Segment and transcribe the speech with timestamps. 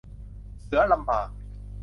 [0.61, 1.29] เสือลำบาก